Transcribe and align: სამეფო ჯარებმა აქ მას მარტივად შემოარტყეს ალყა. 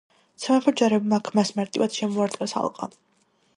სამეფო 0.45 0.73
ჯარებმა 0.81 1.19
აქ 1.21 1.29
მას 1.41 1.53
მარტივად 1.59 1.99
შემოარტყეს 2.01 2.59
ალყა. 2.65 2.91